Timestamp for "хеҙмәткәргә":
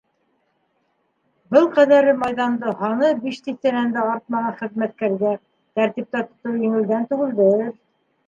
4.63-5.33